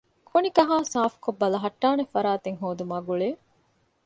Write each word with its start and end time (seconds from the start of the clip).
ކުނިކަހައި 0.29 0.85
ސާފުކޮށް 0.93 1.39
ބަލަހައްޓާނެ 1.41 2.03
ފަރާތެއް 2.13 2.59
ހޯދުމާ 2.61 2.97
ގުޅޭ 3.07 3.29